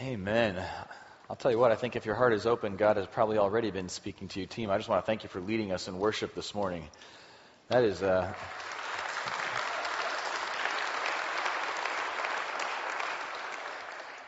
[0.00, 0.56] Amen.
[1.28, 3.70] I'll tell you what, I think if your heart is open, God has probably already
[3.70, 4.70] been speaking to you, team.
[4.70, 6.84] I just want to thank you for leading us in worship this morning.
[7.68, 8.32] That is, uh,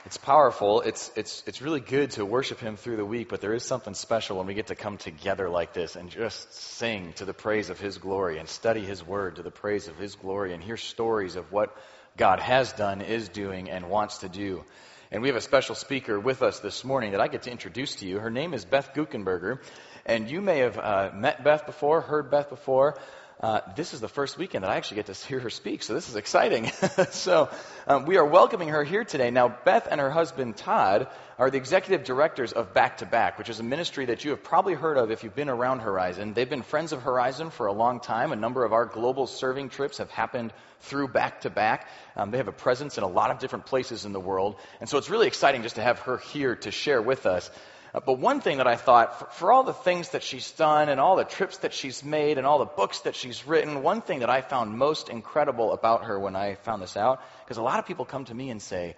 [0.05, 0.83] it's powerful.
[0.83, 3.95] It's, it's, it's really good to worship Him through the week, but there is something
[3.95, 7.71] special when we get to come together like this and just sing to the praise
[7.71, 10.77] of His glory and study His Word to the praise of His glory and hear
[10.77, 11.75] stories of what
[12.19, 14.65] God has done, is doing, and wants to do.
[15.13, 17.97] And we have a special speaker with us this morning that I get to introduce
[17.97, 18.19] to you.
[18.19, 19.59] Her name is Beth Guckenberger.
[20.07, 22.99] And you may have uh, met Beth before, heard Beth before.
[23.41, 25.95] Uh, this is the first weekend that I actually get to hear her speak, so
[25.95, 26.71] this is exciting.
[27.11, 27.51] so
[27.87, 29.31] um, we are welcoming her here today.
[29.31, 33.49] Now, Beth and her husband Todd are the executive directors of Back to Back, which
[33.49, 36.35] is a ministry that you have probably heard of if you've been around Horizon.
[36.35, 38.33] They've been friends of Horizon for a long time.
[38.33, 41.89] A number of our global serving trips have happened through Back to Back.
[42.17, 44.89] Um, they have a presence in a lot of different places in the world, and
[44.89, 47.51] so it's really exciting just to have her here to share with us.
[47.95, 50.89] Uh, but one thing that I thought, for, for, all the things that she's done
[50.89, 54.01] and all the trips that she's made and all the books that she's written, one
[54.01, 57.63] thing that I found most incredible about her when I found this out, because a
[57.63, 58.97] lot of people come to me and say,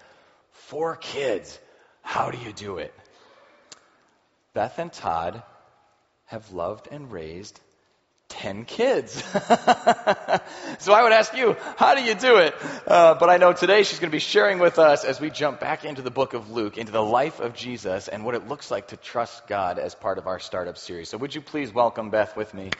[0.52, 1.58] Four kids,
[2.02, 2.94] how do you do it?
[4.52, 5.42] Beth and Todd
[6.26, 7.58] have loved and raised
[8.28, 9.12] 10 kids.
[10.78, 12.54] so I would ask you, how do you do it?
[12.86, 15.60] Uh, but I know today she's going to be sharing with us as we jump
[15.60, 18.70] back into the book of Luke, into the life of Jesus, and what it looks
[18.70, 21.08] like to trust God as part of our startup series.
[21.08, 22.70] So would you please welcome Beth with me?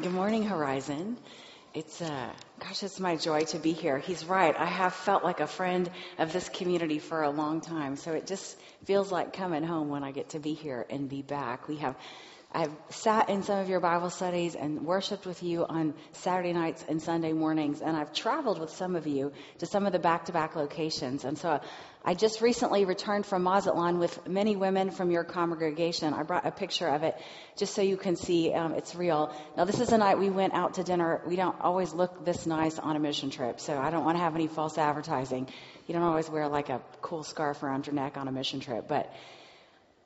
[0.00, 1.16] Good morning, Horizon.
[1.76, 3.98] It's, uh, gosh, it's my joy to be here.
[3.98, 4.56] He's right.
[4.58, 7.96] I have felt like a friend of this community for a long time.
[7.96, 11.20] So it just feels like coming home when I get to be here and be
[11.20, 11.68] back.
[11.68, 11.94] We have,
[12.56, 16.82] I've sat in some of your Bible studies and worshiped with you on Saturday nights
[16.88, 17.82] and Sunday mornings.
[17.82, 21.26] And I've traveled with some of you to some of the back to back locations.
[21.26, 21.60] And so
[22.02, 26.14] I just recently returned from Mazatlan with many women from your congregation.
[26.14, 27.14] I brought a picture of it
[27.58, 29.36] just so you can see um, it's real.
[29.54, 31.20] Now, this is a night we went out to dinner.
[31.26, 34.22] We don't always look this nice on a mission trip, so I don't want to
[34.22, 35.46] have any false advertising.
[35.86, 38.88] You don't always wear like a cool scarf around your neck on a mission trip,
[38.88, 39.12] but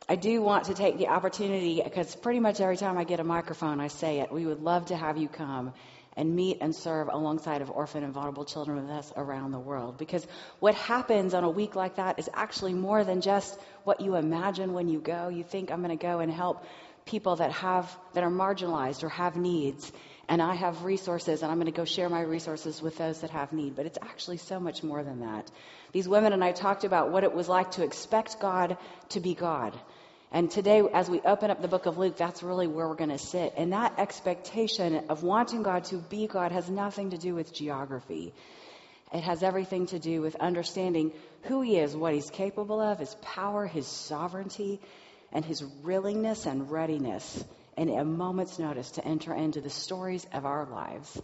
[0.08, 3.24] I do want to take the opportunity because pretty much every time I get a
[3.24, 4.32] microphone, I say it.
[4.32, 5.72] We would love to have you come
[6.16, 9.98] and meet and serve alongside of orphan and vulnerable children with us around the world.
[9.98, 10.26] Because
[10.58, 14.72] what happens on a week like that is actually more than just what you imagine
[14.72, 15.28] when you go.
[15.28, 16.64] You think I'm going to go and help
[17.06, 19.90] people that have that are marginalized or have needs
[20.28, 23.30] and I have resources and I'm going to go share my resources with those that
[23.30, 23.74] have need.
[23.74, 25.50] But it's actually so much more than that.
[25.92, 28.76] These women and I talked about what it was like to expect God
[29.10, 29.78] to be God
[30.32, 33.10] and today, as we open up the book of Luke, that's really where we're going
[33.10, 33.54] to sit.
[33.56, 38.32] And that expectation of wanting God to be God has nothing to do with geography.
[39.12, 43.12] It has everything to do with understanding who He is, what He's capable of, His
[43.22, 44.80] power, His sovereignty,
[45.32, 47.44] and His willingness and readiness
[47.76, 51.20] in a moment's notice to enter into the stories of our lives.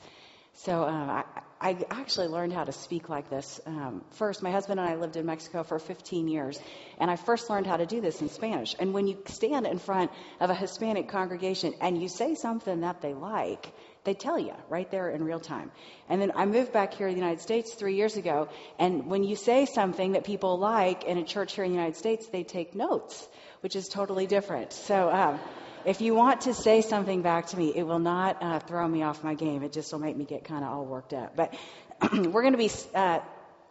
[0.54, 1.24] So um, I,
[1.66, 3.60] I, actually learned how to speak like this.
[3.66, 6.60] Um, first, my husband and I lived in Mexico for 15 years,
[6.98, 8.76] and I first learned how to do this in Spanish.
[8.78, 13.00] And when you stand in front of a Hispanic congregation and you say something that
[13.00, 13.66] they like,
[14.04, 15.72] they tell you right there in real time.
[16.08, 18.48] And then I moved back here to the United States three years ago,
[18.78, 21.96] and when you say something that people like in a church here in the United
[21.96, 23.26] States, they take notes,
[23.62, 24.72] which is totally different.
[24.72, 25.10] So.
[25.10, 25.40] Um,
[25.86, 29.04] if you want to say something back to me, it will not uh, throw me
[29.04, 29.62] off my game.
[29.62, 31.36] It just will make me get kind of all worked up.
[31.36, 31.54] But
[32.12, 33.20] we're going to be uh,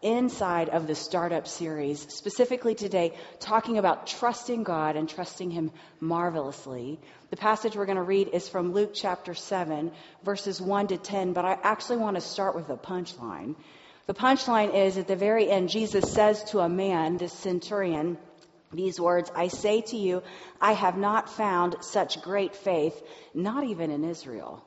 [0.01, 6.99] inside of the startup series, specifically today, talking about trusting God and trusting Him marvelously.
[7.31, 9.91] The passage we're going to read is from Luke chapter 7,
[10.23, 13.55] verses 1 to 10, but I actually want to start with a punchline.
[14.07, 18.17] The punchline is at the very end, Jesus says to a man, this centurion,
[18.75, 20.23] these words, I say to you,
[20.61, 23.01] I have not found such great faith,
[23.33, 24.63] not even in Israel.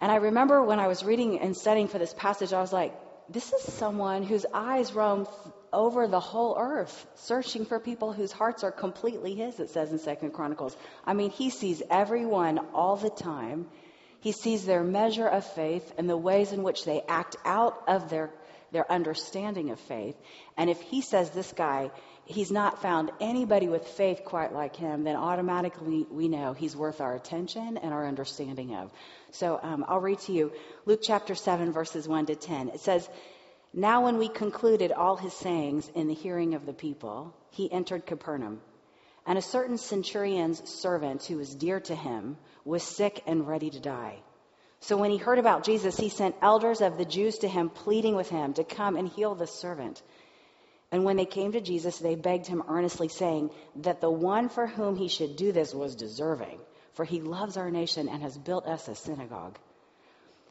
[0.00, 2.92] And I remember when I was reading and studying for this passage, I was like,
[3.28, 5.26] this is someone whose eyes roam
[5.72, 9.98] over the whole earth, searching for people whose hearts are completely his, it says in
[9.98, 10.76] Second Chronicles.
[11.06, 13.68] I mean, he sees everyone all the time.
[14.20, 18.10] He sees their measure of faith and the ways in which they act out of
[18.10, 18.30] their,
[18.70, 20.16] their understanding of faith.
[20.56, 21.90] And if he says this guy
[22.24, 27.00] he's not found anybody with faith quite like him, then automatically we know he's worth
[27.00, 28.92] our attention and our understanding of.
[29.32, 30.52] So um, I'll read to you
[30.86, 32.68] Luke chapter 7, verses 1 to 10.
[32.70, 33.08] It says,
[33.72, 38.06] Now when we concluded all his sayings in the hearing of the people, he entered
[38.06, 38.60] Capernaum.
[39.26, 43.80] And a certain centurion's servant who was dear to him was sick and ready to
[43.80, 44.18] die.
[44.80, 48.16] So when he heard about Jesus, he sent elders of the Jews to him, pleading
[48.16, 50.02] with him to come and heal the servant.
[50.92, 54.66] And when they came to Jesus, they begged him earnestly, saying that the one for
[54.66, 56.60] whom he should do this was deserving,
[56.92, 59.58] for he loves our nation and has built us a synagogue.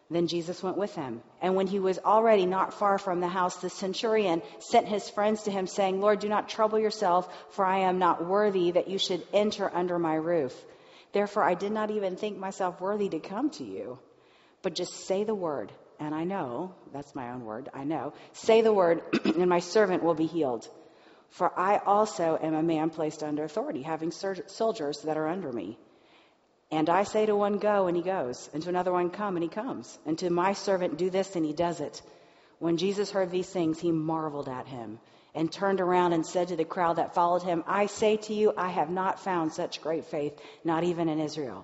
[0.09, 1.21] Then Jesus went with them.
[1.41, 5.43] And when he was already not far from the house, the centurion sent his friends
[5.43, 8.97] to him, saying, Lord, do not trouble yourself, for I am not worthy that you
[8.97, 10.53] should enter under my roof.
[11.13, 13.99] Therefore, I did not even think myself worthy to come to you.
[14.63, 15.71] But just say the word,
[16.01, 18.13] and I know, that's my own word, I know.
[18.33, 20.67] Say the word, and my servant will be healed.
[21.29, 25.77] For I also am a man placed under authority, having soldiers that are under me.
[26.71, 29.43] And I say to one, Go, and he goes, and to another one, Come, and
[29.43, 32.01] he comes, and to my servant, Do this, and he does it.
[32.57, 34.99] When Jesus heard these things, he marveled at him,
[35.35, 38.53] and turned around and said to the crowd that followed him, I say to you,
[38.57, 40.33] I have not found such great faith,
[40.63, 41.63] not even in Israel.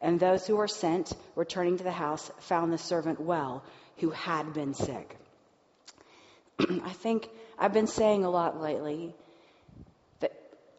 [0.00, 3.64] And those who were sent, returning to the house, found the servant well,
[3.98, 5.16] who had been sick.
[6.60, 7.28] I think
[7.58, 9.14] I've been saying a lot lately
[10.20, 10.32] that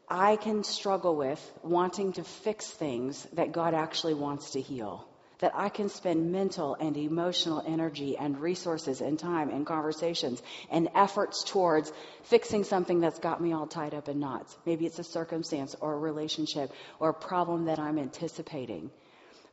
[0.08, 5.06] I can struggle with wanting to fix things that God actually wants to heal.
[5.40, 10.90] That I can spend mental and emotional energy and resources and time and conversations and
[10.94, 11.94] efforts towards
[12.24, 14.58] fixing something that's got me all tied up in knots.
[14.66, 18.92] Maybe it's a circumstance or a relationship or a problem that I'm anticipating.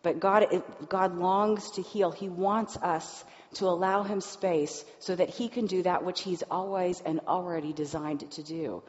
[0.07, 2.13] But God, God longs to heal.
[2.13, 3.25] He wants us
[3.55, 7.73] to allow Him space so that He can do that which He's always and already
[7.73, 8.85] designed to do.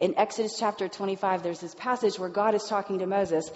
[0.00, 3.50] In Exodus chapter 25, there's this passage where God is talking to Moses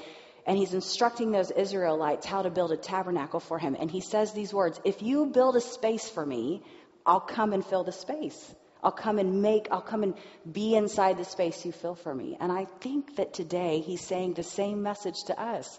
[0.46, 3.76] and he's instructing those Israelites how to build a tabernacle for him.
[3.78, 6.62] And he says these words If you build a space for me,
[7.04, 8.54] I'll come and fill the space.
[8.82, 10.14] I'll come and make, I'll come and
[10.50, 12.38] be inside the space you fill for me.
[12.40, 15.78] And I think that today he's saying the same message to us.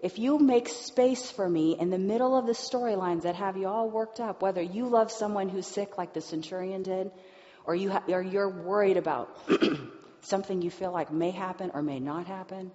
[0.00, 3.66] If you make space for me in the middle of the storylines that have you
[3.66, 7.10] all worked up, whether you love someone who's sick like the centurion did,
[7.64, 9.36] or, you ha- or you're worried about
[10.20, 12.70] something you feel like may happen or may not happen,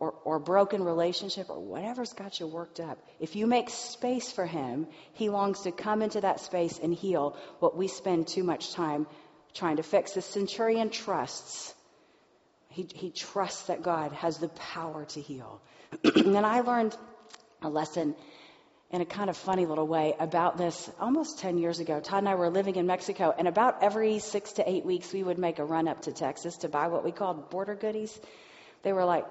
[0.00, 4.46] or, or broken relationship, or whatever's got you worked up, if you make space for
[4.46, 8.72] him, he longs to come into that space and heal what we spend too much
[8.72, 9.06] time
[9.54, 10.12] trying to fix.
[10.12, 11.74] The centurion trusts.
[12.68, 15.60] He, he trusts that God has the power to heal.
[16.04, 16.96] And I learned
[17.62, 18.14] a lesson
[18.90, 22.00] in a kind of funny little way about this almost 10 years ago.
[22.00, 25.22] Todd and I were living in Mexico, and about every six to eight weeks, we
[25.22, 28.18] would make a run up to Texas to buy what we called border goodies.
[28.82, 29.26] They were like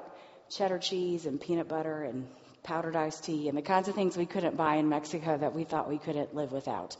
[0.49, 2.27] cheddar cheese and peanut butter and
[2.63, 5.63] powdered iced tea and the kinds of things we couldn't buy in Mexico that we
[5.63, 6.95] thought we couldn't live without.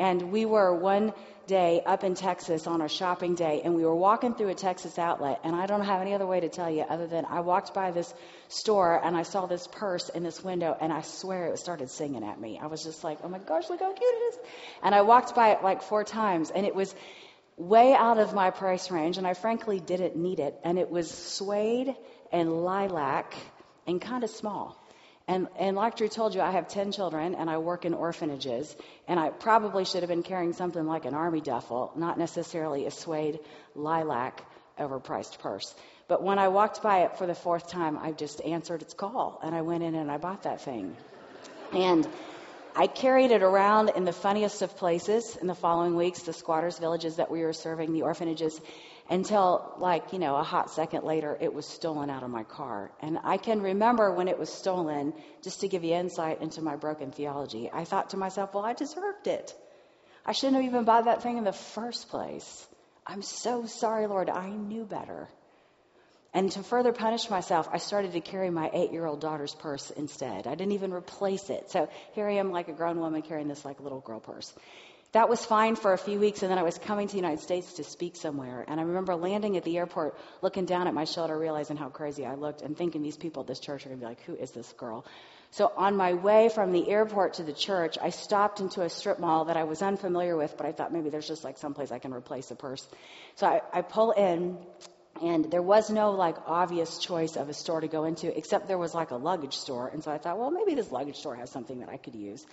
[0.00, 1.12] And we were one
[1.46, 4.98] day up in Texas on a shopping day, and we were walking through a Texas
[4.98, 5.40] outlet.
[5.44, 7.90] And I don't have any other way to tell you other than I walked by
[7.90, 8.14] this
[8.48, 12.24] store and I saw this purse in this window, and I swear it started singing
[12.24, 12.58] at me.
[12.58, 14.38] I was just like, oh my gosh, look how cute it is.
[14.82, 16.94] And I walked by it like four times, and it was
[17.58, 20.58] way out of my price range, and I frankly didn't need it.
[20.64, 21.94] And it was suede
[22.32, 23.34] and lilac
[23.86, 24.79] and kind of small.
[25.30, 28.74] And, and like Drew told you, I have 10 children and I work in orphanages.
[29.06, 32.90] And I probably should have been carrying something like an army duffel, not necessarily a
[32.90, 33.38] suede
[33.76, 34.44] lilac
[34.76, 35.72] overpriced purse.
[36.08, 39.38] But when I walked by it for the fourth time, I just answered its call
[39.44, 40.96] and I went in and I bought that thing.
[41.72, 42.08] And
[42.74, 46.80] I carried it around in the funniest of places in the following weeks, the squatters'
[46.80, 48.60] villages that we were serving, the orphanages
[49.10, 52.92] until like, you know, a hot second later, it was stolen out of my car.
[53.00, 55.12] And I can remember when it was stolen,
[55.42, 58.72] just to give you insight into my broken theology, I thought to myself, well, I
[58.72, 59.52] deserved it.
[60.24, 62.68] I shouldn't have even bought that thing in the first place.
[63.04, 64.30] I'm so sorry, Lord.
[64.30, 65.28] I knew better.
[66.32, 69.90] And to further punish myself, I started to carry my eight year old daughter's purse
[69.90, 70.46] instead.
[70.46, 71.72] I didn't even replace it.
[71.72, 74.54] So here I am, like a grown woman, carrying this like little girl purse.
[75.12, 77.40] That was fine for a few weeks, and then I was coming to the United
[77.40, 78.64] States to speak somewhere.
[78.68, 82.24] And I remember landing at the airport, looking down at my shoulder, realizing how crazy
[82.24, 84.36] I looked, and thinking these people at this church are going to be like, who
[84.36, 85.04] is this girl?
[85.50, 89.18] So on my way from the airport to the church, I stopped into a strip
[89.18, 91.98] mall that I was unfamiliar with, but I thought maybe there's just like someplace I
[91.98, 92.86] can replace a purse.
[93.34, 94.58] So I, I pull in,
[95.20, 98.78] and there was no like obvious choice of a store to go into, except there
[98.78, 99.88] was like a luggage store.
[99.88, 102.46] And so I thought, well, maybe this luggage store has something that I could use.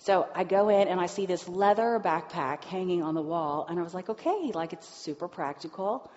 [0.00, 3.78] So I go in and I see this leather backpack hanging on the wall, and
[3.78, 6.10] I was like, okay, like it's super practical,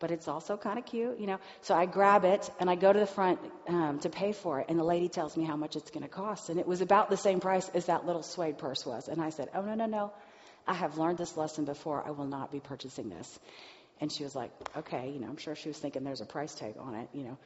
[0.00, 1.38] but it's also kind of cute, you know.
[1.62, 4.66] So I grab it and I go to the front um, to pay for it,
[4.68, 7.08] and the lady tells me how much it's going to cost, and it was about
[7.08, 9.08] the same price as that little suede purse was.
[9.08, 10.12] And I said, oh no no no,
[10.66, 12.02] I have learned this lesson before.
[12.06, 13.40] I will not be purchasing this.
[14.00, 16.54] And she was like, okay, you know, I'm sure she was thinking there's a price
[16.54, 17.38] tag on it, you know.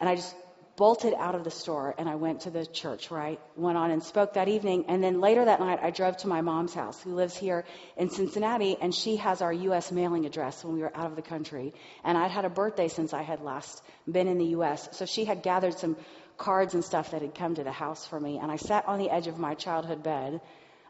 [0.00, 0.34] And I just
[0.76, 3.90] bolted out of the store and I went to the church where I went on
[3.90, 4.86] and spoke that evening.
[4.88, 7.64] And then later that night, I drove to my mom's house, who lives here
[7.96, 9.92] in Cincinnati, and she has our U.S.
[9.92, 11.74] mailing address when we were out of the country.
[12.02, 14.88] And I'd had a birthday since I had last been in the U.S.
[14.92, 15.96] So she had gathered some
[16.36, 18.38] cards and stuff that had come to the house for me.
[18.38, 20.40] And I sat on the edge of my childhood bed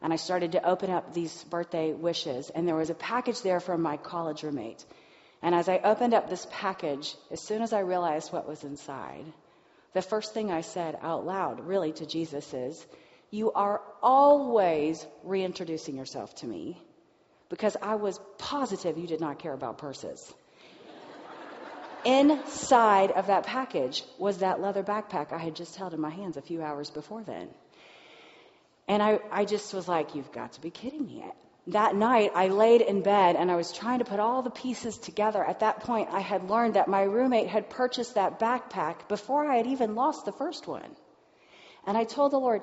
[0.03, 2.50] and I started to open up these birthday wishes.
[2.50, 4.85] And there was a package there from my college roommate.
[5.43, 9.25] And as I opened up this package, as soon as I realized what was inside,
[9.94, 12.86] the first thing I said out loud, really, to Jesus is,
[13.30, 16.76] You are always reintroducing yourself to me
[17.48, 20.32] because I was positive you did not care about purses.
[22.04, 26.36] Inside of that package was that leather backpack I had just held in my hands
[26.36, 27.48] a few hours before then.
[28.86, 31.24] And I, I just was like, You've got to be kidding me
[31.68, 34.99] that night I laid in bed and I was trying to put all the pieces
[34.99, 35.42] together.
[35.42, 39.56] At that point, I had learned that my roommate had purchased that backpack before I
[39.56, 40.97] had even lost the first one.
[41.87, 42.62] And I told the Lord,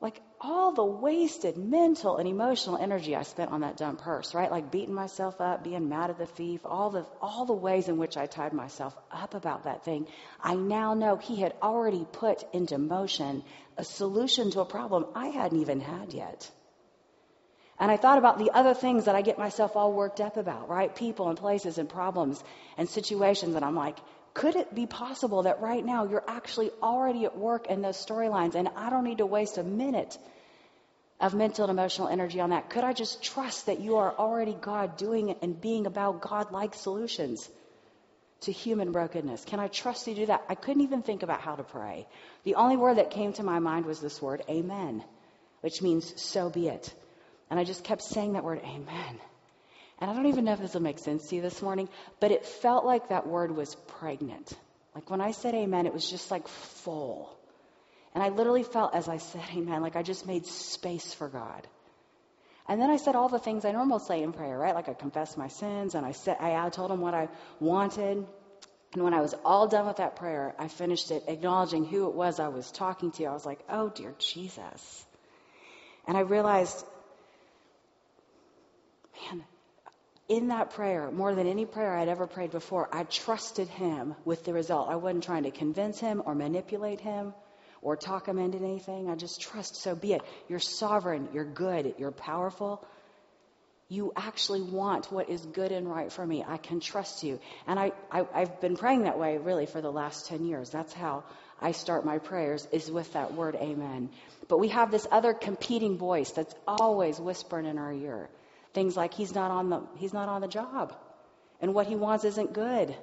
[0.00, 4.50] like all the wasted mental and emotional energy I spent on that dumb purse, right?
[4.50, 7.96] Like beating myself up, being mad at the thief, all the all the ways in
[7.96, 10.06] which I tied myself up about that thing.
[10.40, 13.42] I now know he had already put into motion
[13.76, 16.50] a solution to a problem I hadn't even had yet.
[17.78, 20.68] And I thought about the other things that I get myself all worked up about,
[20.68, 20.94] right?
[20.94, 22.42] People and places and problems
[22.78, 23.56] and situations.
[23.56, 23.98] And I'm like,
[24.32, 28.54] could it be possible that right now you're actually already at work in those storylines
[28.54, 30.16] and I don't need to waste a minute
[31.20, 32.70] of mental and emotional energy on that?
[32.70, 36.52] Could I just trust that you are already God doing it and being about God
[36.52, 37.48] like solutions
[38.42, 39.44] to human brokenness?
[39.44, 40.44] Can I trust you to do that?
[40.48, 42.06] I couldn't even think about how to pray.
[42.44, 45.04] The only word that came to my mind was this word, amen,
[45.60, 46.92] which means so be it.
[47.50, 49.20] And I just kept saying that word, amen.
[49.98, 51.88] And I don't even know if this will make sense to you this morning,
[52.20, 54.52] but it felt like that word was pregnant.
[54.94, 57.36] Like when I said amen, it was just like full.
[58.14, 61.66] And I literally felt as I said amen, like I just made space for God.
[62.66, 64.74] And then I said all the things I normally say in prayer, right?
[64.74, 67.28] Like I confessed my sins and I said I told him what I
[67.60, 68.26] wanted.
[68.94, 72.14] And when I was all done with that prayer, I finished it acknowledging who it
[72.14, 73.26] was I was talking to.
[73.26, 75.06] I was like, "Oh dear Jesus."
[76.06, 76.84] And I realized
[79.14, 79.44] man,
[80.28, 84.44] in that prayer, more than any prayer I'd ever prayed before, I trusted him with
[84.44, 84.88] the result.
[84.88, 87.34] I wasn't trying to convince him or manipulate him
[87.82, 89.10] or talk him into anything.
[89.10, 90.22] I just trust, so be it.
[90.48, 92.86] You're sovereign, you're good, you're powerful.
[93.90, 96.42] You actually want what is good and right for me.
[96.46, 97.38] I can trust you.
[97.66, 100.70] And I, I, I've been praying that way really for the last 10 years.
[100.70, 101.24] That's how
[101.60, 104.08] I start my prayers, is with that word, amen.
[104.48, 108.30] But we have this other competing voice that's always whispering in our ear.
[108.74, 110.94] Things like he's not on the he's not on the job.
[111.60, 112.94] And what he wants isn't good.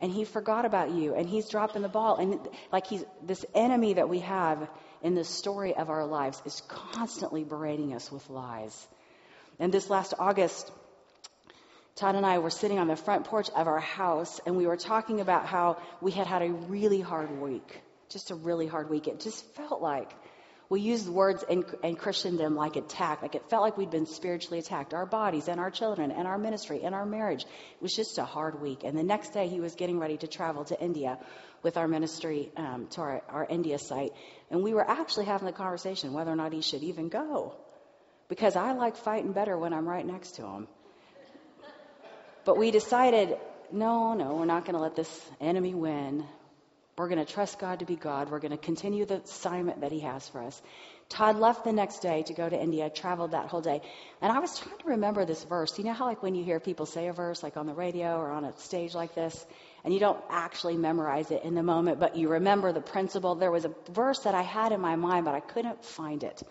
[0.00, 2.38] And he forgot about you and he's dropping the ball and
[2.72, 4.68] like he's this enemy that we have
[5.02, 8.86] in the story of our lives is constantly berating us with lies.
[9.58, 10.70] And this last August
[11.94, 14.76] Todd and I were sitting on the front porch of our house and we were
[14.76, 17.80] talking about how we had had a really hard week.
[18.08, 19.06] Just a really hard week.
[19.06, 20.10] It just felt like
[20.74, 24.58] we used words in, in Christendom like attack, like it felt like we'd been spiritually
[24.58, 24.92] attacked.
[24.92, 27.44] Our bodies and our children and our ministry and our marriage.
[27.44, 28.82] It was just a hard week.
[28.82, 31.16] And the next day he was getting ready to travel to India
[31.62, 34.14] with our ministry um, to our, our India site.
[34.50, 37.54] And we were actually having the conversation whether or not he should even go.
[38.26, 40.66] Because I like fighting better when I'm right next to him.
[42.44, 43.38] But we decided,
[43.70, 46.24] no, no, we're not going to let this enemy win.
[46.96, 48.30] We're going to trust God to be God.
[48.30, 50.60] We're going to continue the assignment that He has for us.
[51.08, 53.82] Todd left the next day to go to India, traveled that whole day.
[54.22, 55.76] And I was trying to remember this verse.
[55.78, 58.16] You know how, like, when you hear people say a verse, like on the radio
[58.16, 59.44] or on a stage like this,
[59.84, 63.34] and you don't actually memorize it in the moment, but you remember the principle?
[63.34, 66.42] There was a verse that I had in my mind, but I couldn't find it.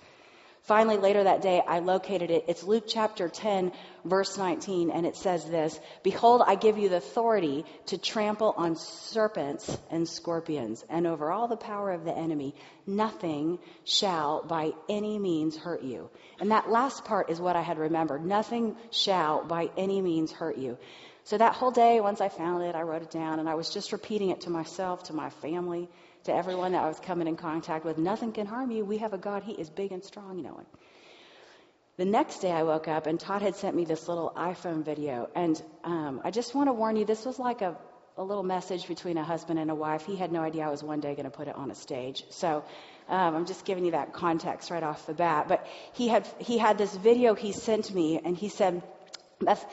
[0.63, 2.45] Finally, later that day, I located it.
[2.47, 3.73] It's Luke chapter 10,
[4.05, 8.77] verse 19, and it says this Behold, I give you the authority to trample on
[8.77, 12.55] serpents and scorpions, and over all the power of the enemy.
[12.87, 16.09] Nothing shall by any means hurt you.
[16.39, 18.25] And that last part is what I had remembered.
[18.25, 20.77] Nothing shall by any means hurt you.
[21.25, 23.69] So that whole day, once I found it, I wrote it down, and I was
[23.69, 25.89] just repeating it to myself, to my family
[26.25, 27.97] to everyone that I was coming in contact with.
[27.97, 28.85] Nothing can harm you.
[28.85, 29.43] We have a God.
[29.43, 30.61] He is big and strong, you know.
[31.97, 35.29] The next day I woke up and Todd had sent me this little iPhone video.
[35.35, 37.77] And um, I just want to warn you, this was like a,
[38.17, 40.05] a little message between a husband and a wife.
[40.05, 42.23] He had no idea I was one day going to put it on a stage.
[42.29, 42.63] So
[43.09, 45.47] um, I'm just giving you that context right off the bat.
[45.47, 48.81] But he had, he had this video he sent me and he said,
[49.39, 49.63] Beth,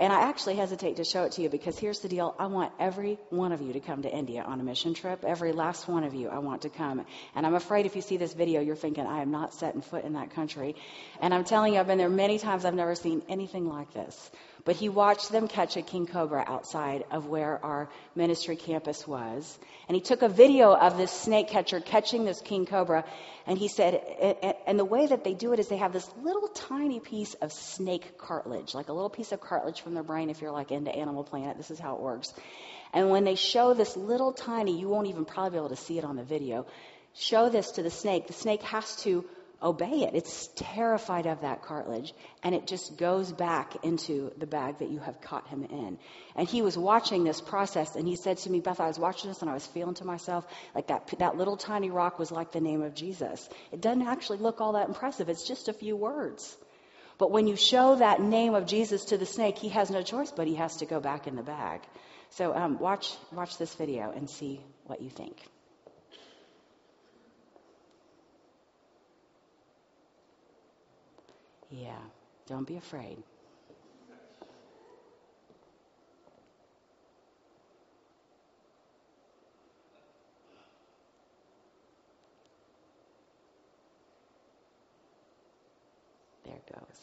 [0.00, 2.34] And I actually hesitate to show it to you because here's the deal.
[2.38, 5.24] I want every one of you to come to India on a mission trip.
[5.26, 7.04] Every last one of you I want to come.
[7.34, 10.06] And I'm afraid if you see this video, you're thinking, I am not setting foot
[10.06, 10.74] in that country.
[11.20, 12.64] And I'm telling you, I've been there many times.
[12.64, 14.30] I've never seen anything like this.
[14.64, 19.58] But he watched them catch a king cobra outside of where our ministry campus was.
[19.88, 23.04] And he took a video of this snake catcher catching this king cobra.
[23.46, 23.94] And he said,
[24.66, 27.52] and the way that they do it is they have this little tiny piece of
[27.52, 30.94] snake cartilage, like a little piece of cartilage from their brain if you're like into
[30.94, 31.56] Animal Planet.
[31.56, 32.32] This is how it works.
[32.92, 35.98] And when they show this little tiny, you won't even probably be able to see
[35.98, 36.66] it on the video,
[37.14, 39.24] show this to the snake, the snake has to
[39.62, 40.14] obey it.
[40.14, 44.98] It's terrified of that cartilage, and it just goes back into the bag that you
[45.00, 45.98] have caught him in.
[46.34, 49.30] And he was watching this process, and he said to me, Beth, I was watching
[49.30, 52.52] this, and I was feeling to myself like that, that little tiny rock was like
[52.52, 53.48] the name of Jesus.
[53.72, 56.56] It doesn't actually look all that impressive, it's just a few words.
[57.18, 60.30] But when you show that name of Jesus to the snake, he has no choice,
[60.30, 61.82] but he has to go back in the bag.
[62.30, 65.36] So um, watch, watch this video and see what you think.
[71.70, 71.96] Yeah,
[72.46, 73.16] don't be afraid.
[86.44, 87.00] There it goes.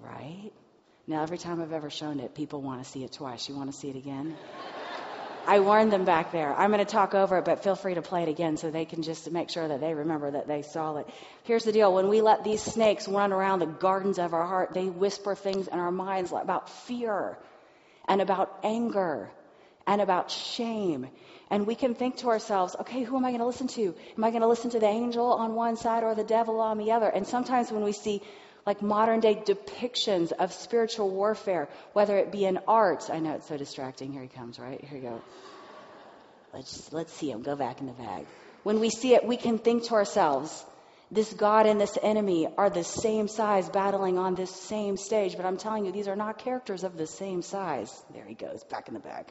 [0.00, 0.50] Right?
[1.06, 3.48] Now, every time I've ever shown it, people want to see it twice.
[3.48, 4.36] You want to see it again?
[5.46, 6.54] I warned them back there.
[6.54, 8.84] I'm going to talk over it, but feel free to play it again so they
[8.84, 11.08] can just make sure that they remember that they saw it.
[11.44, 11.92] Here's the deal.
[11.92, 15.68] When we let these snakes run around the gardens of our heart, they whisper things
[15.68, 17.38] in our minds about fear
[18.08, 19.30] and about anger
[19.86, 21.08] and about shame.
[21.50, 23.94] And we can think to ourselves, okay, who am I going to listen to?
[24.16, 26.78] Am I going to listen to the angel on one side or the devil on
[26.78, 27.08] the other?
[27.08, 28.22] And sometimes when we see
[28.66, 33.10] like modern day depictions of spiritual warfare, whether it be in art.
[33.10, 34.12] I know it's so distracting.
[34.12, 34.82] Here he comes, right?
[34.82, 35.22] Here you go.
[36.52, 38.26] Let's, let's see him go back in the bag.
[38.62, 40.64] When we see it, we can think to ourselves,
[41.10, 45.36] this God and this enemy are the same size battling on this same stage.
[45.36, 47.92] But I'm telling you, these are not characters of the same size.
[48.14, 49.26] There he goes, back in the bag.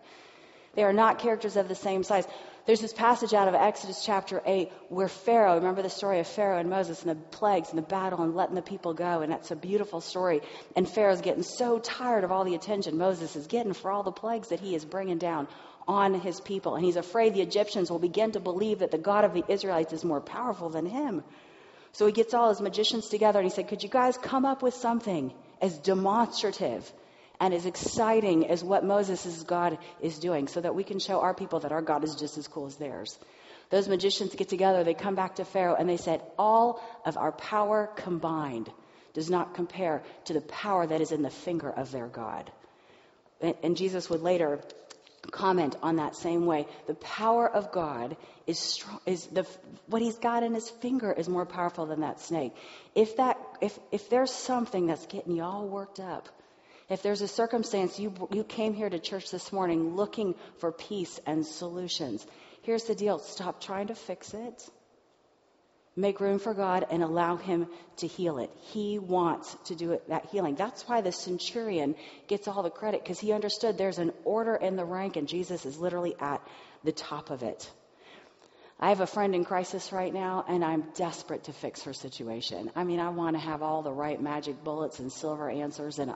[0.75, 2.27] They are not characters of the same size.
[2.65, 6.59] There's this passage out of Exodus chapter 8 where Pharaoh, remember the story of Pharaoh
[6.59, 9.51] and Moses and the plagues and the battle and letting the people go, and that's
[9.51, 10.39] a beautiful story.
[10.73, 14.13] And Pharaoh's getting so tired of all the attention Moses is getting for all the
[14.13, 15.49] plagues that he is bringing down
[15.89, 16.75] on his people.
[16.75, 19.91] And he's afraid the Egyptians will begin to believe that the God of the Israelites
[19.91, 21.21] is more powerful than him.
[21.91, 24.63] So he gets all his magicians together and he said, Could you guys come up
[24.63, 26.89] with something as demonstrative
[27.43, 31.33] and as exciting as what Moses' God is doing so that we can show our
[31.33, 33.19] people that our God is just as cool as theirs.
[33.69, 37.33] Those magicians get together, they come back to Pharaoh, and they said, All of our
[37.33, 38.71] power combined
[39.13, 42.49] does not compare to the power that is in the finger of their God.
[43.41, 44.61] And, and Jesus would later
[45.29, 46.65] comment on that same way.
[46.87, 48.15] The power of God
[48.47, 49.45] is strong, is the,
[49.87, 52.55] what he's got in his finger is more powerful than that snake.
[52.95, 56.29] If that, if, if there's something that's getting you all worked up,
[56.93, 61.19] if there's a circumstance you, you came here to church this morning looking for peace
[61.25, 62.25] and solutions,
[62.61, 64.69] here's the deal stop trying to fix it.
[65.95, 68.49] Make room for God and allow Him to heal it.
[68.71, 70.55] He wants to do it, that healing.
[70.55, 71.95] That's why the centurion
[72.27, 75.65] gets all the credit because he understood there's an order in the rank and Jesus
[75.65, 76.41] is literally at
[76.83, 77.69] the top of it.
[78.79, 82.69] I have a friend in crisis right now, and I'm desperate to fix her situation.
[82.75, 86.13] I mean, I want to have all the right magic bullets and silver answers, and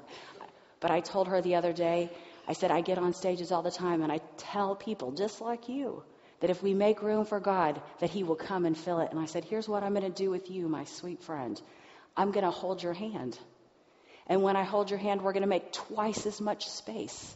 [0.79, 2.09] but I told her the other day,
[2.47, 5.67] I said, I get on stages all the time and I tell people, just like
[5.69, 6.03] you,
[6.39, 9.11] that if we make room for God, that He will come and fill it.
[9.11, 11.59] And I said, Here's what I'm going to do with you, my sweet friend.
[12.15, 13.37] I'm going to hold your hand.
[14.27, 17.35] And when I hold your hand, we're going to make twice as much space.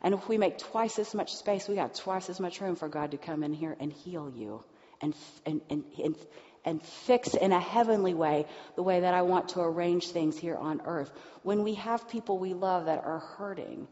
[0.00, 2.88] And if we make twice as much space, we got twice as much room for
[2.88, 4.62] God to come in here and heal you
[5.00, 5.14] and,
[5.46, 6.16] and, and, and,
[6.64, 10.56] and fix in a heavenly way the way that I want to arrange things here
[10.56, 11.10] on earth.
[11.42, 13.88] When we have people we love that are hurting,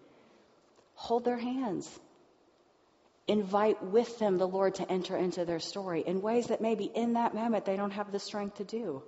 [0.95, 1.89] hold their hands.
[3.29, 7.15] Invite with them the Lord to enter into their story in ways that maybe in
[7.15, 9.03] that moment they don't have the strength to do.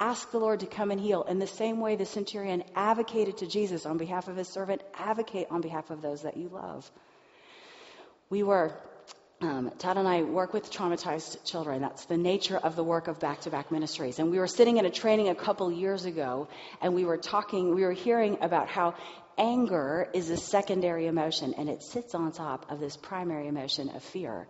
[0.00, 1.22] Ask the Lord to come and heal.
[1.22, 5.48] In the same way the centurion advocated to Jesus on behalf of his servant, advocate
[5.50, 6.88] on behalf of those that you love.
[8.30, 8.72] We were
[9.40, 11.80] um, Todd and I work with traumatized children.
[11.80, 14.18] That's the nature of the work of back to back ministries.
[14.18, 16.48] And we were sitting in a training a couple years ago,
[16.80, 18.94] and we were talking, we were hearing about how
[19.36, 24.02] anger is a secondary emotion, and it sits on top of this primary emotion of
[24.02, 24.48] fear.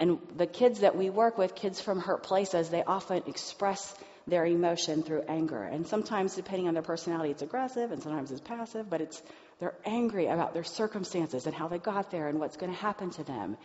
[0.00, 3.94] And the kids that we work with, kids from hurt places, they often express
[4.26, 5.62] their emotion through anger.
[5.62, 9.22] And sometimes, depending on their personality, it's aggressive and sometimes it's passive, but it's
[9.58, 13.10] they're angry about their circumstances and how they got there and what's going to happen
[13.12, 13.56] to them.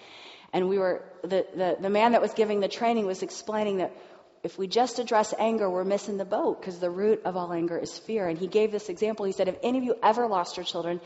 [0.54, 3.96] And we were, the, the, the man that was giving the training was explaining that
[4.44, 7.78] if we just address anger, we're missing the boat because the root of all anger
[7.78, 8.28] is fear.
[8.28, 9.26] And he gave this example.
[9.26, 11.00] He said, Have any of you ever lost your children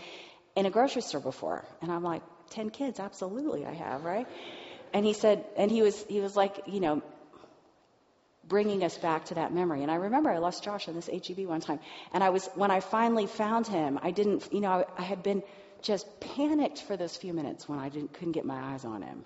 [0.55, 1.65] in a grocery store before?
[1.81, 4.27] And I'm like, 10 kids, absolutely I have, right?
[4.93, 7.01] And he said, and he was, he was like, you know,
[8.47, 9.81] bringing us back to that memory.
[9.81, 11.79] And I remember I lost Josh in this HEB one time.
[12.13, 15.23] And I was, when I finally found him, I didn't, you know, I, I had
[15.23, 15.43] been
[15.81, 19.25] just panicked for those few minutes when I didn't, couldn't get my eyes on him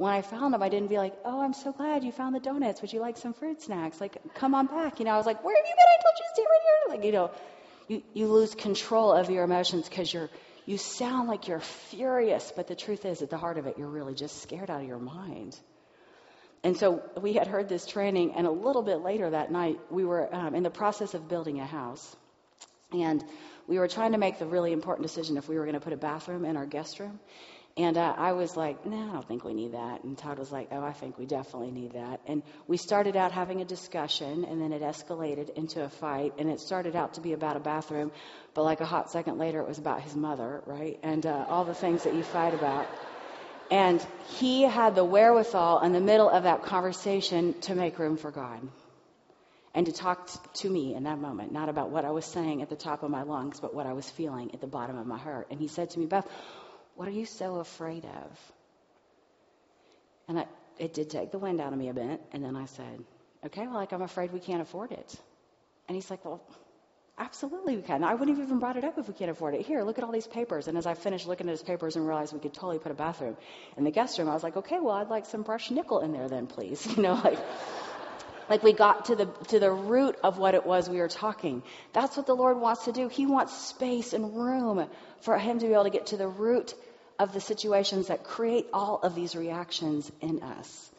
[0.00, 2.40] when I found them, I didn't be like, oh, I'm so glad you found the
[2.40, 2.80] donuts.
[2.80, 4.00] Would you like some fruit snacks?
[4.00, 4.98] Like, come on back.
[4.98, 5.84] You know, I was like, where have you been?
[5.86, 6.96] I told you to stay right here.
[6.96, 7.30] Like, you know,
[7.86, 10.30] you, you lose control of your emotions because you're,
[10.64, 13.90] you sound like you're furious, but the truth is, at the heart of it, you're
[13.90, 15.54] really just scared out of your mind.
[16.64, 20.06] And so we had heard this training, and a little bit later that night, we
[20.06, 22.16] were um, in the process of building a house.
[22.90, 23.22] And
[23.68, 25.92] we were trying to make the really important decision if we were going to put
[25.92, 27.20] a bathroom in our guest room.
[27.76, 30.02] And uh, I was like, no, I don't think we need that.
[30.02, 32.20] And Todd was like, oh, I think we definitely need that.
[32.26, 36.34] And we started out having a discussion, and then it escalated into a fight.
[36.38, 38.10] And it started out to be about a bathroom,
[38.54, 40.98] but like a hot second later, it was about his mother, right?
[41.02, 42.88] And uh, all the things that you fight about.
[43.70, 44.04] And
[44.38, 48.60] he had the wherewithal in the middle of that conversation to make room for God
[49.74, 52.68] and to talk to me in that moment, not about what I was saying at
[52.68, 55.18] the top of my lungs, but what I was feeling at the bottom of my
[55.18, 55.46] heart.
[55.50, 56.26] And he said to me, Beth,
[56.96, 58.52] what are you so afraid of?
[60.28, 60.46] And I,
[60.78, 62.20] it did take the wind out of me a bit.
[62.32, 63.04] And then I said,
[63.46, 65.16] okay, well, like, I'm afraid we can't afford it.
[65.88, 66.42] And he's like, well,
[67.18, 68.02] absolutely we can.
[68.02, 69.66] I wouldn't have even brought it up if we can't afford it.
[69.66, 70.68] Here, look at all these papers.
[70.68, 72.94] And as I finished looking at his papers and realized we could totally put a
[72.94, 73.36] bathroom
[73.76, 76.12] in the guest room, I was like, okay, well, I'd like some brushed nickel in
[76.12, 76.86] there then, please.
[76.96, 77.38] You know, like,
[78.50, 81.62] like we got to the to the root of what it was we were talking.
[81.92, 83.08] That's what the Lord wants to do.
[83.08, 84.86] He wants space and room
[85.20, 86.74] for him to be able to get to the root
[87.18, 90.90] of the situations that create all of these reactions in us.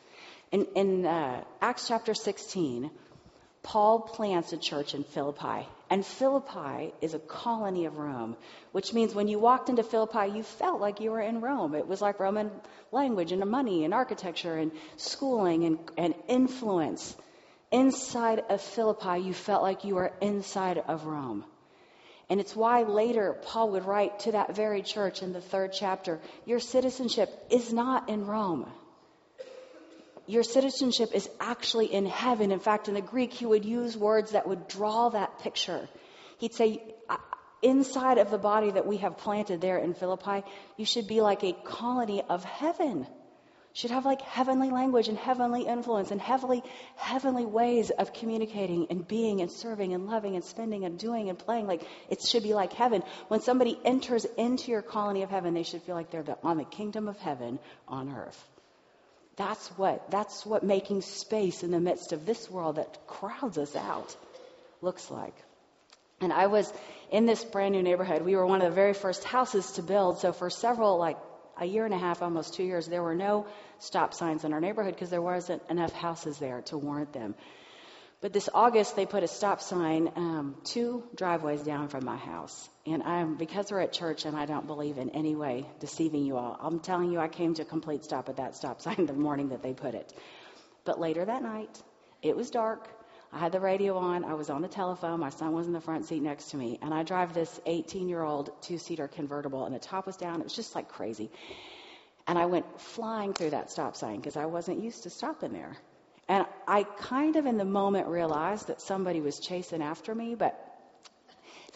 [0.51, 2.89] In, in uh, Acts chapter 16,
[3.63, 5.67] Paul plants a church in Philippi.
[5.89, 8.37] And Philippi is a colony of Rome,
[8.71, 11.75] which means when you walked into Philippi, you felt like you were in Rome.
[11.75, 12.49] It was like Roman
[12.91, 17.15] language and money and architecture and schooling and, and influence.
[17.71, 21.45] Inside of Philippi, you felt like you were inside of Rome.
[22.29, 26.19] And it's why later Paul would write to that very church in the third chapter
[26.45, 28.69] Your citizenship is not in Rome.
[30.27, 32.51] Your citizenship is actually in heaven.
[32.51, 35.89] In fact, in the Greek, he would use words that would draw that picture.
[36.39, 36.81] He'd say,
[37.61, 40.43] Inside of the body that we have planted there in Philippi,
[40.77, 43.05] you should be like a colony of heaven
[43.73, 46.61] should have like heavenly language and heavenly influence and heavenly
[46.97, 51.39] heavenly ways of communicating and being and serving and loving and spending and doing and
[51.39, 51.67] playing.
[51.67, 53.03] Like it should be like heaven.
[53.29, 56.57] When somebody enters into your colony of heaven they should feel like they're the, on
[56.57, 58.47] the kingdom of heaven on earth.
[59.37, 63.75] That's what that's what making space in the midst of this world that crowds us
[63.75, 64.15] out
[64.81, 65.35] looks like.
[66.19, 66.71] And i was
[67.09, 68.21] in this brand new neighborhood.
[68.21, 70.19] We were one of the very first houses to build.
[70.19, 71.17] So for several like
[71.61, 73.45] a year and a half, almost two years, there were no
[73.79, 77.35] stop signs in our neighborhood because there wasn't enough houses there to warrant them.
[78.19, 82.69] But this August, they put a stop sign um, two driveways down from my house.
[82.85, 86.35] And I'm, because we're at church and I don't believe in any way deceiving you
[86.35, 89.13] all, I'm telling you, I came to a complete stop at that stop sign the
[89.13, 90.11] morning that they put it.
[90.83, 91.81] But later that night,
[92.23, 92.87] it was dark.
[93.33, 94.25] I had the radio on.
[94.25, 95.19] I was on the telephone.
[95.19, 96.79] My son was in the front seat next to me.
[96.81, 100.41] And I drive this 18 year old two seater convertible, and the top was down.
[100.41, 101.31] It was just like crazy.
[102.27, 105.77] And I went flying through that stop sign because I wasn't used to stopping there.
[106.27, 110.57] And I kind of in the moment realized that somebody was chasing after me, but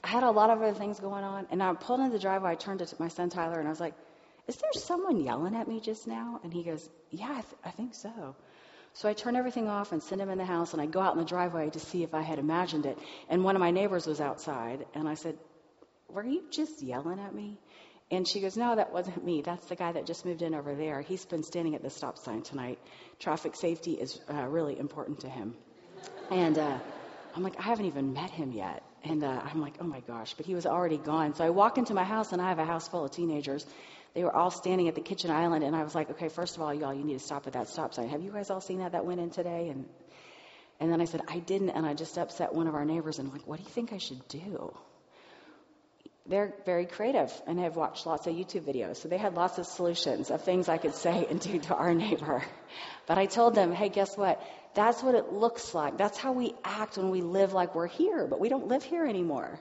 [0.04, 1.48] I had a lot of other things going on.
[1.52, 2.52] And I pulled into the driveway.
[2.52, 3.96] I turned to my son Tyler, and I was like,
[4.48, 6.42] Is there someone yelling at me just now?
[6.44, 8.36] And he goes, Yeah, I, th- I think so.
[8.96, 11.14] So I turn everything off and send him in the house, and I go out
[11.14, 12.98] in the driveway to see if I had imagined it.
[13.30, 15.38] And one of my neighbors was outside, and I said,
[16.08, 17.60] Were you just yelling at me?
[18.10, 19.42] And she goes, No, that wasn't me.
[19.42, 21.02] That's the guy that just moved in over there.
[21.02, 22.80] He's been standing at the stop sign tonight.
[23.20, 25.56] Traffic safety is uh, really important to him.
[26.32, 26.80] And uh,
[27.36, 28.82] I'm like, I haven't even met him yet.
[29.04, 31.36] And uh, I'm like, oh my gosh, but he was already gone.
[31.36, 33.66] So I walk into my house, and I have a house full of teenagers.
[34.16, 36.64] They were all standing at the kitchen island, and I was like, okay, first of
[36.64, 38.10] all, y'all, you need to stop at that stop sign.
[38.10, 39.70] Have you guys all seen that that went in today?
[39.70, 39.86] And
[40.80, 43.28] and then I said, I didn't, and I just upset one of our neighbors, and
[43.28, 44.74] I'm like, what do you think I should do?
[46.28, 48.98] they're very creative and have watched lots of YouTube videos.
[48.98, 51.94] So they had lots of solutions of things I could say and do to our
[51.94, 52.44] neighbor.
[53.08, 54.42] But I told them, hey, guess what?
[54.74, 55.98] That's what it looks like.
[55.98, 59.06] That's how we act when we live like we're here, but we don't live here
[59.06, 59.60] anymore.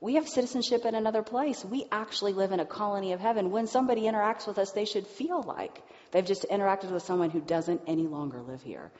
[0.00, 1.64] We have citizenship in another place.
[1.64, 3.50] We actually live in a colony of heaven.
[3.50, 7.40] When somebody interacts with us, they should feel like they've just interacted with someone who
[7.40, 8.90] doesn't any longer live here.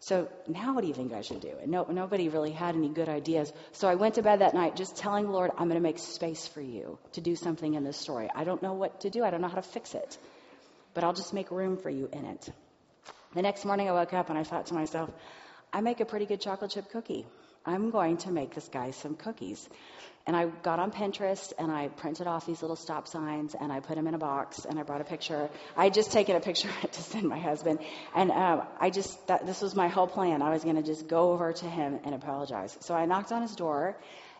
[0.00, 1.52] So now what do you think I should do?
[1.62, 3.50] And no, nobody really had any good ideas.
[3.72, 5.98] So I went to bed that night just telling the Lord, I'm going to make
[5.98, 8.28] space for you to do something in this story.
[8.34, 9.24] I don't know what to do.
[9.24, 10.18] I don't know how to fix it.
[10.92, 12.48] But I'll just make room for you in it.
[13.34, 15.10] The next morning I woke up and I thought to myself,
[15.72, 17.26] I make a pretty good chocolate chip cookie.
[17.66, 19.68] I'm going to make this guy some cookies.
[20.26, 23.78] And I got on Pinterest and I printed off these little stop signs and I
[23.78, 25.48] put them in a box and I brought a picture.
[25.76, 27.78] I had just taken a picture to send my husband.
[28.14, 30.42] And um, I just, that, this was my whole plan.
[30.42, 32.76] I was going to just go over to him and apologize.
[32.80, 33.96] So I knocked on his door.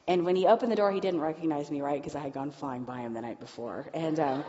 [0.08, 2.00] And when he opened the door, he didn't recognize me, right?
[2.00, 3.88] Because I had gone flying by him the night before.
[3.94, 4.44] And um,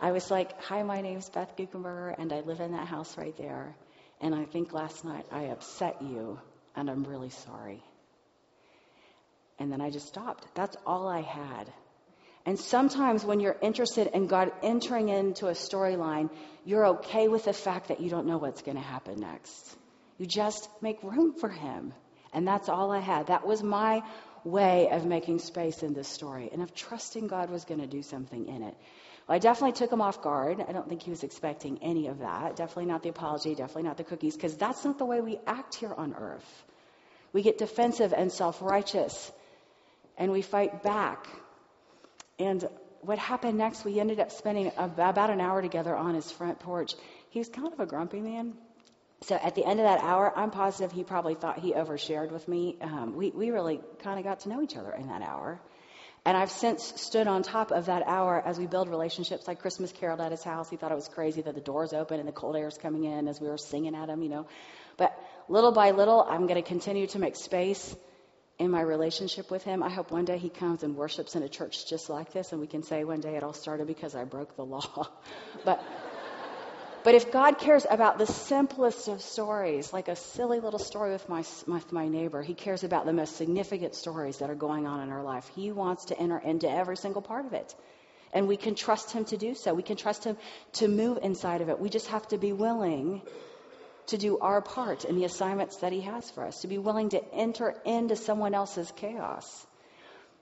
[0.00, 3.36] I was like, Hi, my name's Beth Guckenberger and I live in that house right
[3.36, 3.74] there.
[4.20, 6.38] And I think last night I upset you
[6.74, 7.82] and I'm really sorry.
[9.60, 10.46] And then I just stopped.
[10.54, 11.72] That's all I had.
[12.46, 16.30] And sometimes when you're interested in God entering into a storyline,
[16.64, 19.76] you're okay with the fact that you don't know what's going to happen next.
[20.16, 21.92] You just make room for Him.
[22.32, 23.26] And that's all I had.
[23.26, 24.02] That was my
[24.44, 28.02] way of making space in this story and of trusting God was going to do
[28.02, 28.74] something in it.
[29.28, 30.64] Well, I definitely took him off guard.
[30.66, 32.56] I don't think he was expecting any of that.
[32.56, 35.74] Definitely not the apology, definitely not the cookies, because that's not the way we act
[35.74, 36.64] here on earth.
[37.32, 39.30] We get defensive and self righteous
[40.16, 41.26] and we fight back.
[42.38, 42.68] And
[43.02, 46.94] what happened next, we ended up spending about an hour together on his front porch.
[47.30, 48.54] He was kind of a grumpy man.
[49.22, 52.48] So at the end of that hour, I'm positive he probably thought he overshared with
[52.48, 52.78] me.
[52.80, 55.60] Um, we, we really kind of got to know each other in that hour.
[56.24, 59.90] And I've since stood on top of that hour as we build relationships, like Christmas
[59.90, 60.68] caroled at his house.
[60.68, 63.04] He thought it was crazy that the doors open and the cold air is coming
[63.04, 64.46] in as we were singing at him, you know.
[64.98, 65.18] But
[65.48, 67.96] little by little, I'm going to continue to make space
[68.60, 69.82] in my relationship with him.
[69.82, 72.60] I hope one day he comes and worships in a church just like this, and
[72.60, 75.08] we can say one day it all started because I broke the law.
[75.64, 75.82] but
[77.02, 81.26] but if God cares about the simplest of stories, like a silly little story with
[81.30, 85.00] my, with my neighbor, He cares about the most significant stories that are going on
[85.00, 85.50] in our life.
[85.54, 87.74] He wants to enter into every single part of it.
[88.34, 89.72] And we can trust Him to do so.
[89.72, 90.36] We can trust Him
[90.74, 91.80] to move inside of it.
[91.80, 93.22] We just have to be willing
[94.10, 97.10] to do our part in the assignments that He has for us, to be willing
[97.10, 99.66] to enter into someone else's chaos.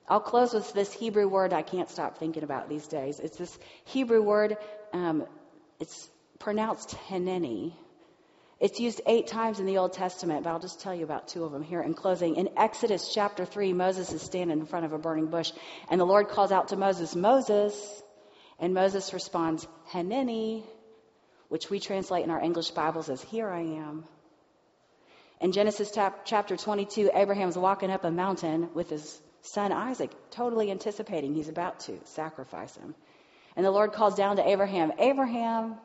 [0.08, 3.20] I'll close with this Hebrew word I can't stop thinking about these days.
[3.20, 4.56] It's this Hebrew word,
[4.92, 5.26] um,
[5.80, 7.74] it's pronounced Hineni.
[8.60, 11.44] It's used eight times in the Old Testament, but I'll just tell you about two
[11.44, 12.36] of them here in closing.
[12.36, 15.52] In Exodus chapter 3, Moses is standing in front of a burning bush,
[15.88, 18.02] and the Lord calls out to Moses, Moses,
[18.58, 20.64] and Moses responds, Hineni,
[21.48, 24.04] which we translate in our English Bibles as Here I am.
[25.40, 25.90] In Genesis
[26.24, 31.80] chapter 22, Abraham's walking up a mountain with his son Isaac, totally anticipating he's about
[31.80, 32.94] to sacrifice him.
[33.56, 35.76] And the Lord calls down to Abraham, Abraham.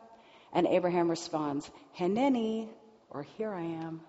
[0.51, 2.67] And Abraham responds, Hineni,
[3.09, 4.01] or here I am.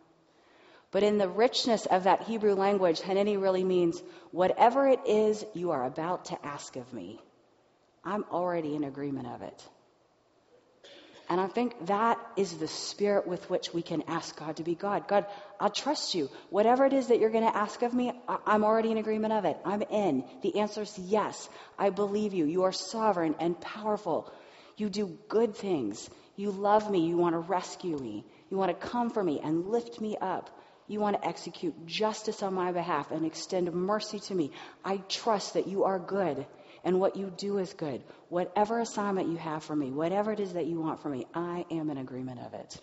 [0.91, 5.71] But in the richness of that Hebrew language, Hineni really means whatever it is you
[5.71, 7.21] are about to ask of me,
[8.05, 9.69] I'm already in agreement of it.
[11.29, 14.75] And I think that is the spirit with which we can ask God to be
[14.75, 15.09] God.
[15.09, 15.25] God,
[15.59, 16.29] I'll trust you.
[16.51, 18.13] Whatever it is that you're going to ask of me,
[18.47, 19.57] I'm already in agreement of it.
[19.65, 20.25] I'm in.
[20.43, 21.49] The answer is yes.
[21.79, 22.45] I believe you.
[22.45, 24.31] You are sovereign and powerful.
[24.77, 26.11] You do good things.
[26.37, 27.07] You love me.
[27.07, 28.27] You want to rescue me.
[28.51, 30.51] You want to come for me and lift me up.
[30.89, 34.51] You want to execute justice on my behalf and extend mercy to me.
[34.85, 36.45] I trust that you are good
[36.85, 38.03] and what you do is good.
[38.29, 41.65] Whatever assignment you have for me, whatever it is that you want for me, I
[41.71, 42.81] am in agreement of it.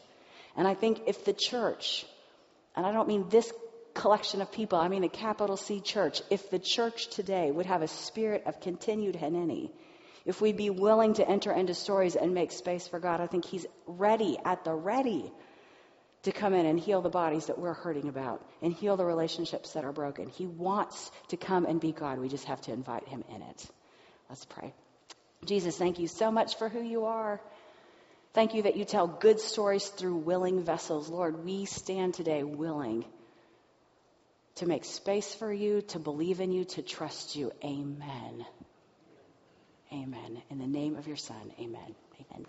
[0.55, 2.05] And I think if the church,
[2.75, 3.51] and I don't mean this
[3.93, 7.81] collection of people, I mean the capital C church, if the church today would have
[7.81, 9.69] a spirit of continued Hineni,
[10.25, 13.45] if we'd be willing to enter into stories and make space for God, I think
[13.45, 15.31] He's ready, at the ready,
[16.23, 19.73] to come in and heal the bodies that we're hurting about and heal the relationships
[19.73, 20.27] that are broken.
[20.29, 22.19] He wants to come and be God.
[22.19, 23.67] We just have to invite Him in it.
[24.31, 24.73] Let's pray.
[25.43, 27.41] Jesus, thank you so much for who you are.
[28.33, 31.09] Thank you that you tell good stories through willing vessels.
[31.09, 33.03] Lord, we stand today willing
[34.55, 37.51] to make space for you, to believe in you, to trust you.
[37.61, 38.45] Amen.
[39.91, 40.41] Amen.
[40.49, 41.93] In the name of your Son, amen.
[42.31, 42.45] Amen.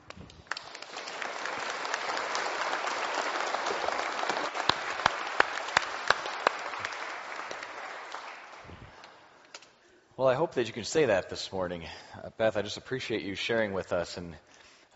[10.22, 11.84] Well, I hope that you can say that this morning.
[12.22, 14.16] Uh, Beth, I just appreciate you sharing with us.
[14.16, 14.36] And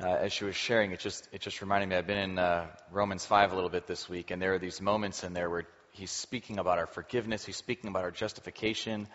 [0.01, 2.67] uh, as she was sharing, it just, it just reminded me, I've been in uh,
[2.93, 5.65] Romans 5 a little bit this week, and there are these moments in there where
[5.91, 9.09] he's speaking about our forgiveness, he's speaking about our justification.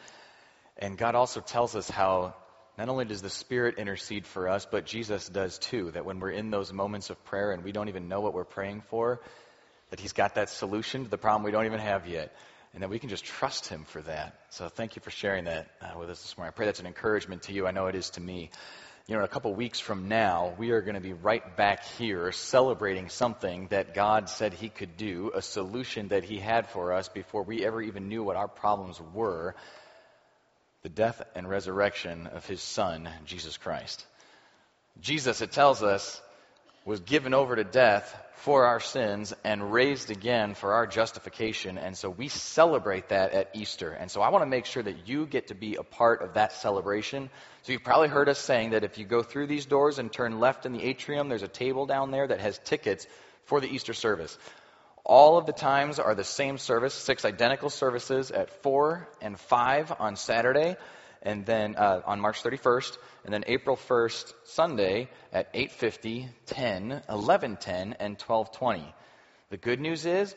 [0.77, 2.35] And God also tells us how
[2.77, 5.91] not only does the Spirit intercede for us, but Jesus does too.
[5.91, 8.43] That when we're in those moments of prayer and we don't even know what we're
[8.43, 9.21] praying for,
[9.91, 12.35] that He's got that solution to the problem we don't even have yet
[12.73, 14.35] and that we can just trust Him for that.
[14.49, 16.53] So thank you for sharing that uh, with us this morning.
[16.53, 17.67] I pray that's an encouragement to you.
[17.67, 18.49] I know it is to me.
[19.07, 22.31] You know, a couple weeks from now, we are going to be right back here
[22.31, 27.09] celebrating something that God said He could do, a solution that He had for us
[27.09, 29.55] before we ever even knew what our problems were
[30.83, 34.05] the death and resurrection of His Son, Jesus Christ.
[34.99, 36.21] Jesus, it tells us,
[36.85, 41.77] was given over to death for our sins and raised again for our justification.
[41.77, 43.91] And so we celebrate that at Easter.
[43.91, 46.33] And so I want to make sure that you get to be a part of
[46.33, 47.29] that celebration.
[47.61, 50.39] So you've probably heard us saying that if you go through these doors and turn
[50.39, 53.05] left in the atrium, there's a table down there that has tickets
[53.45, 54.35] for the Easter service.
[55.03, 59.93] All of the times are the same service, six identical services at 4 and 5
[59.99, 60.77] on Saturday
[61.21, 67.95] and then uh, on March 31st, and then April 1st, Sunday at 8:50, 10, 11:10,
[67.99, 68.83] and 12:20.
[69.49, 70.35] The good news is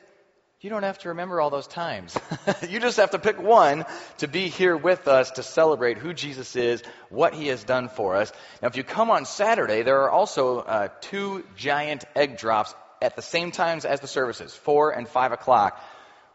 [0.64, 2.16] you don't have to remember all those times.
[2.68, 3.85] you just have to pick one
[4.18, 8.16] to be here with us to celebrate who Jesus is, what he has done for
[8.16, 8.33] us.
[8.62, 13.14] Now, if you come on Saturday, there are also uh, two giant egg drops at
[13.14, 15.79] the same times as the services, 4 and 5 o'clock,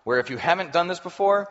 [0.04, 1.50] where if you haven't done this before,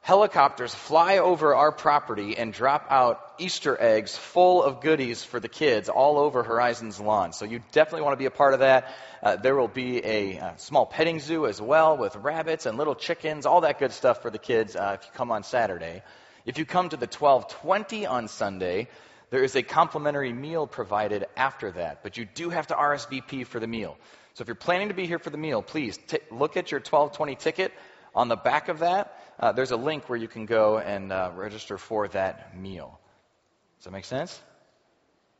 [0.00, 5.48] helicopters fly over our property and drop out Easter eggs full of goodies for the
[5.48, 7.32] kids all over Horizon's lawn.
[7.32, 8.94] So you definitely want to be a part of that.
[9.22, 12.94] Uh, there will be a, uh, small petting zoo as well with rabbits and little
[12.94, 16.02] chickens, all that good stuff for the kids uh, if you come on Saturday.
[16.46, 18.88] If you come to the 1220 on Sunday,
[19.28, 23.60] there is a complimentary meal provided after that, but you do have to RSVP for
[23.60, 23.96] the meal.
[24.34, 26.80] So if you're planning to be here for the meal, please t- look at your
[26.80, 27.72] 1220 ticket.
[28.14, 31.30] On the back of that, uh, there's a link where you can go and uh,
[31.34, 32.98] register for that meal.
[33.78, 34.40] Does that make sense?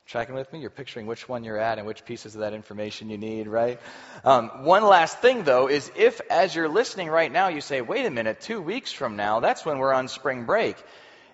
[0.07, 0.61] Tracking with me?
[0.61, 3.79] You're picturing which one you're at and which pieces of that information you need, right?
[4.25, 8.07] Um, one last thing, though, is if, as you're listening right now, you say, wait
[8.07, 10.77] a minute, two weeks from now, that's when we're on spring break.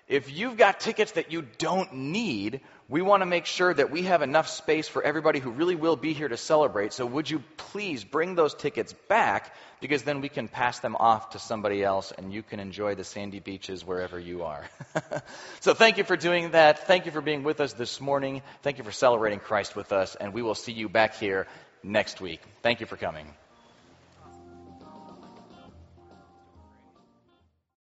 [0.07, 4.03] If you've got tickets that you don't need, we want to make sure that we
[4.03, 6.93] have enough space for everybody who really will be here to celebrate.
[6.93, 11.31] So would you please bring those tickets back because then we can pass them off
[11.31, 14.63] to somebody else and you can enjoy the sandy beaches wherever you are.
[15.59, 16.87] so thank you for doing that.
[16.87, 18.41] Thank you for being with us this morning.
[18.61, 21.45] Thank you for celebrating Christ with us and we will see you back here
[21.83, 22.41] next week.
[22.63, 23.27] Thank you for coming.